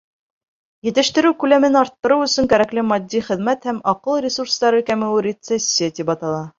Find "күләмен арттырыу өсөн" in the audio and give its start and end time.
1.43-2.49